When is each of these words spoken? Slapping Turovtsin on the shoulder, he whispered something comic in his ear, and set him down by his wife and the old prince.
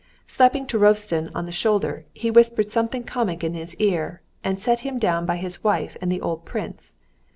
Slapping 0.25 0.65
Turovtsin 0.65 1.29
on 1.35 1.45
the 1.45 1.51
shoulder, 1.51 2.05
he 2.11 2.31
whispered 2.31 2.67
something 2.67 3.03
comic 3.03 3.43
in 3.43 3.53
his 3.53 3.75
ear, 3.75 4.23
and 4.43 4.59
set 4.59 4.79
him 4.79 4.97
down 4.97 5.27
by 5.27 5.37
his 5.37 5.63
wife 5.63 5.95
and 6.01 6.11
the 6.11 6.21
old 6.21 6.43
prince. 6.43 6.95